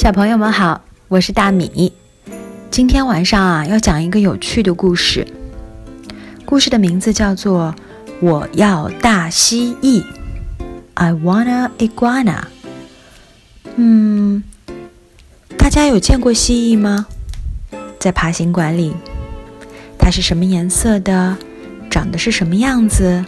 [0.00, 1.92] 小朋友们好，我是大米。
[2.70, 5.26] 今天晚上啊，要讲一个有趣的故事。
[6.46, 7.74] 故事的名字叫做
[8.22, 10.02] 《我要大蜥蜴》
[10.94, 12.44] ，I wanna iguana。
[13.76, 14.42] 嗯，
[15.58, 17.06] 大家有见过蜥蜴吗？
[17.98, 18.94] 在爬行馆里，
[19.98, 21.36] 它是什么颜色的？
[21.90, 23.22] 长得是什么样子？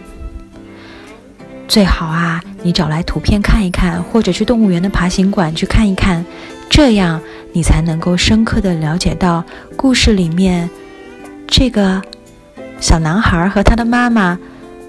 [1.73, 6.23] 最好啊，你找来图片看一看，或者去动物园的爬行馆去看一看，
[6.69, 7.19] 这样
[7.51, 9.43] 你才能够深刻的了解到
[9.75, 10.69] 故事里面
[11.47, 11.99] 这个
[12.79, 14.37] 小男孩和他的妈妈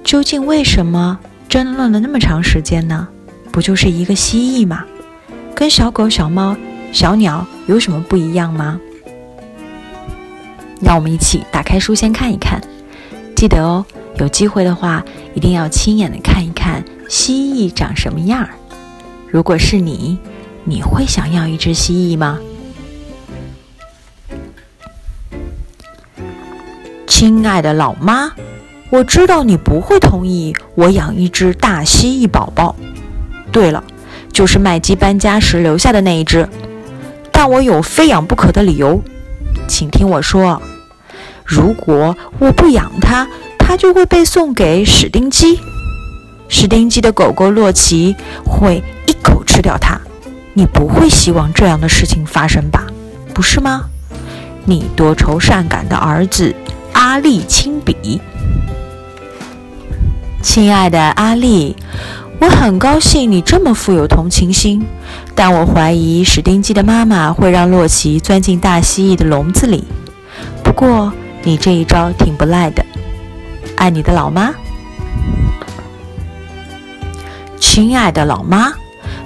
[0.05, 3.09] 究竟为什么争论了那么长时间呢？
[3.51, 4.85] 不就是一个蜥蜴吗？
[5.55, 6.55] 跟小狗、小猫、
[6.93, 8.79] 小鸟有什么不一样吗？
[10.82, 12.60] 让我们一起打开书先看一看，
[13.35, 13.87] 记得哦。
[14.16, 18.51] 有机会的话，一定要亲眼的看一看蜥蜴长什么样儿。
[19.29, 20.18] 如果是你，
[20.65, 22.38] 你会想要一只蜥蜴吗？
[27.06, 28.32] 亲爱的老妈，
[28.90, 32.76] 我知道你不会同意我养一只大蜥蜴宝宝。
[33.51, 33.82] 对了，
[34.32, 36.49] 就是麦基搬家时留下的那一只。
[37.32, 39.02] 但我有非养不可的理由，
[39.66, 40.62] 请听我说。
[41.45, 43.28] 如果我不养它，
[43.66, 45.59] 它就会被送给史丁基，
[46.48, 49.98] 史丁基的狗狗洛奇会一口吃掉它。
[50.52, 52.84] 你不会希望这样的事情发生吧？
[53.32, 53.87] 不是吗？
[54.66, 56.54] 你多愁善感的儿子
[56.93, 58.21] 阿力亲笔，
[60.43, 61.74] 亲爱的阿利，
[62.38, 64.87] 我很高兴你这么富有同情心，
[65.34, 69.84] 但我怀疑史丁基的妈妈会让洛奇钻进大蜥蜴的笼子里。
[70.62, 71.12] 不过
[71.43, 72.84] 你这一招挺不赖的。
[73.84, 74.55] 爱你的老妈，
[77.61, 78.72] 亲爱的老妈，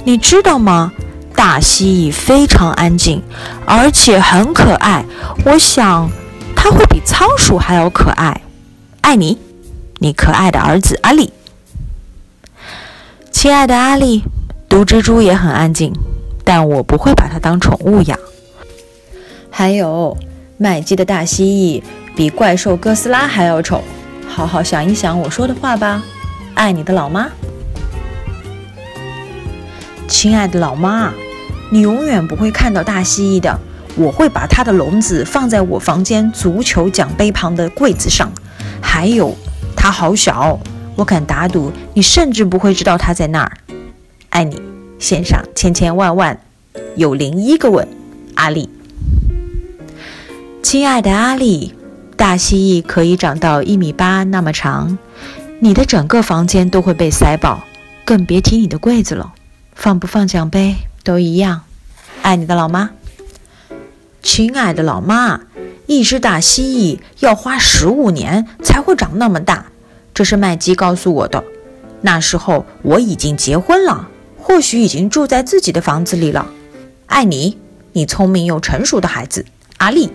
[0.02, 0.92] 你知道吗？
[1.32, 3.22] 大蜥蜴非常安静，
[3.64, 5.04] 而且很可爱。
[5.44, 6.10] 我想，
[6.56, 8.40] 它会比仓鼠还要可爱。
[9.00, 9.38] 爱你，
[9.98, 11.32] 你可爱的儿子阿力。
[13.30, 14.24] 亲爱的阿力，
[14.68, 15.92] 毒蜘蛛也很安静，
[16.42, 18.18] 但我不会把它当宠物养。
[19.52, 20.18] 还有，
[20.56, 23.84] 麦基的大蜥蜴比怪兽哥斯拉还要丑。
[24.38, 26.00] 好好想一想我说的话吧，
[26.54, 27.28] 爱你的老妈，
[30.06, 31.12] 亲爱的老妈，
[31.72, 33.58] 你永远不会看到大蜥蜴的。
[33.96, 38.30] 我会把它的笼子放在我房间足球奖杯旁的柜子上。
[38.80, 39.36] 还有，
[39.74, 40.56] 它好小，
[40.94, 43.50] 我敢打赌你甚至不会知道它在那儿。
[44.28, 44.62] 爱你，
[45.00, 46.40] 献上千千万万
[46.94, 47.88] 有零一个吻，
[48.36, 48.70] 阿丽，
[50.62, 51.74] 亲爱的阿丽。
[52.18, 54.98] 大蜥蜴可以长到一米八那么长，
[55.60, 57.62] 你的整个房间都会被塞爆，
[58.04, 59.32] 更别提你的柜子了。
[59.72, 60.74] 放不放奖杯
[61.04, 61.62] 都一样。
[62.20, 62.90] 爱你的老妈，
[64.20, 65.42] 亲爱的老妈，
[65.86, 69.66] 一只大蜥蜴要花十五年才会长那么大，
[70.12, 71.44] 这是麦基告诉我的。
[72.00, 76.50] 那时候我已经结婚了，或许已经住在自己的房子里了。
[77.06, 77.56] 爱你，
[77.92, 79.46] 你聪明又成熟的孩子，
[79.76, 80.10] 阿丽。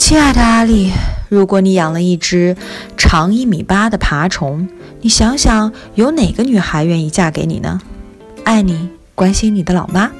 [0.00, 0.90] 亲爱的阿丽，
[1.28, 2.56] 如果你养了一只
[2.96, 4.66] 长一米八的爬虫，
[5.02, 7.82] 你想想，有哪个女孩愿意嫁给你呢？
[8.42, 10.10] 爱你，关心你的老妈。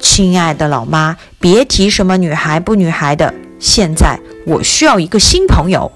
[0.00, 5.92] 亲爱的老妈，别提什么女孩不女孩的，现在我需要一个新朋友。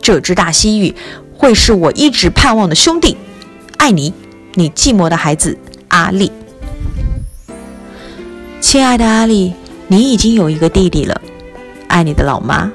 [0.00, 0.94] 这只大蜥蜴
[1.34, 3.16] 会是我一直盼望的兄弟。
[3.76, 4.14] 爱你，
[4.54, 6.30] 你寂寞的孩子阿丽。
[8.60, 9.52] 亲爱的阿丽。
[9.90, 11.18] 你已经有一个弟弟了，
[11.86, 12.70] 爱你的老妈。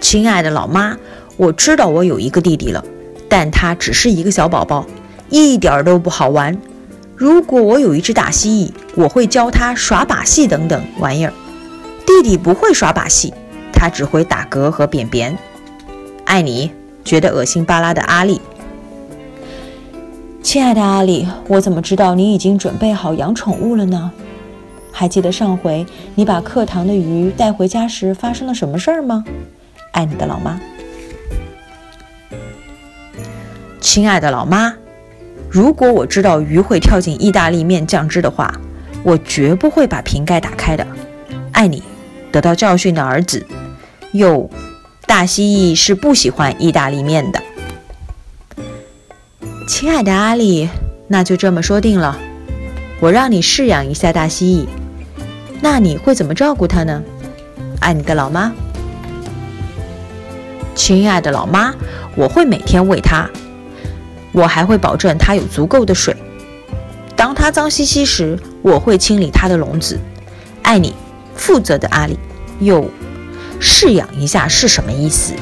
[0.00, 0.96] 亲爱的老妈，
[1.36, 2.84] 我知道我有一个弟弟了，
[3.28, 4.84] 但他只是一个小宝宝，
[5.28, 6.60] 一点儿都不好玩。
[7.14, 11.32] 如果我有一只大蜥蜴，我会教他耍把戏等等玩意儿。
[12.04, 13.32] 弟弟不会耍把戏，
[13.72, 15.38] 他只会打嗝和便便。
[16.24, 16.72] 爱你，
[17.04, 18.40] 觉得恶心巴拉的阿丽。
[20.42, 24.10] 亲爱的阿丽，我怎么知道你已经准备好养宠物了呢？
[24.98, 25.86] 还记得上回
[26.16, 29.24] 你把课堂的鱼带回家时发生了什么事儿吗？
[29.92, 30.60] 爱你的老妈，
[33.80, 34.74] 亲爱的老妈，
[35.48, 38.52] 如果我知道鱼会跳进意大利面酱汁的话，
[39.04, 40.84] 我绝不会把瓶盖打开的。
[41.52, 41.80] 爱你，
[42.32, 43.46] 得到教训的儿子。
[44.14, 44.50] 哟，
[45.06, 47.40] 大蜥蜴是不喜欢意大利面的。
[49.68, 50.68] 亲爱的阿丽，
[51.06, 52.18] 那就这么说定了，
[52.98, 54.87] 我让你试养一下大蜥蜴。
[55.60, 57.02] 那你会怎么照顾它呢？
[57.80, 58.52] 爱你的老妈，
[60.74, 61.74] 亲爱的老妈，
[62.16, 63.28] 我会每天喂它。
[64.32, 66.16] 我还会保证它有足够的水。
[67.16, 69.98] 当它脏兮兮时，我会清理它的笼子。
[70.62, 70.94] 爱你，
[71.34, 72.18] 负责的阿里。
[72.60, 72.90] 又
[73.60, 75.32] 试养一下是什么意思？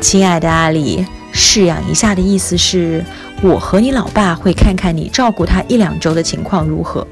[0.00, 3.04] 亲爱的阿里，试养一下的意思是
[3.42, 7.06] 我和你老爸会看看你照顾它一两周的情况如何，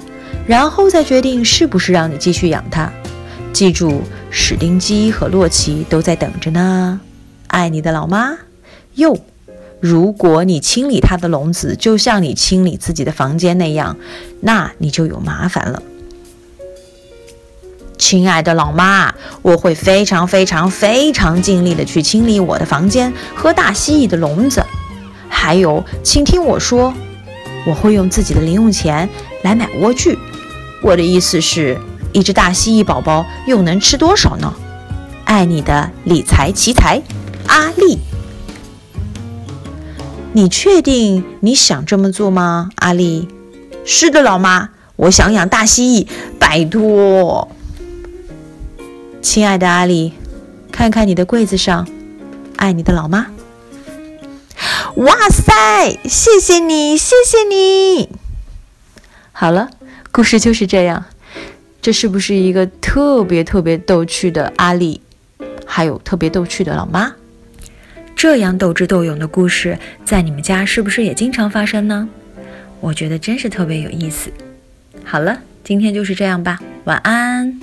[0.47, 2.91] 然后再决定是不是让你继续养它。
[3.53, 7.01] 记住，史丁基和洛奇都在等着呢。
[7.49, 8.37] 爱你的老妈。
[8.95, 9.17] 又，
[9.81, 13.97] 如果你清理它的笼子，就像你清理自己的房间那样，
[14.41, 15.83] 那你就有麻烦了。
[17.97, 24.65] 亲爱的老妈，我会非常非常非常尽力的去清理我的房间和大蜥蜴的笼子。
[25.29, 26.95] 还有，请听我说，
[27.67, 29.09] 我会用自己的零用钱
[29.43, 30.17] 来买莴苣。
[30.83, 31.79] 我的意思是，
[32.13, 34.55] 一只大蜥蜴宝宝又能吃多少呢？
[35.25, 37.03] 爱你的理财奇才，
[37.47, 37.99] 阿丽。
[40.33, 43.29] 你确定你想这么做吗，阿丽？
[43.85, 46.09] 是的，老妈，我想养大蜥蜴，
[46.39, 47.49] 拜托。
[49.21, 50.13] 亲爱的阿里，
[50.71, 51.89] 看看你的柜子上，
[52.57, 53.27] 爱你的老妈。
[54.97, 58.28] 哇塞，谢谢你，谢谢你。
[59.41, 59.71] 好了，
[60.11, 61.05] 故事就是这样。
[61.81, 65.01] 这是不是一个特别特别逗趣的阿里，
[65.65, 67.15] 还有特别逗趣的老妈？
[68.17, 72.09] 这样斗智斗勇的故事，在你们家是不是也经常发生呢？
[72.81, 74.29] 我觉得真是特别有意思。
[75.05, 77.61] 好了，今天就是这样吧，晚安。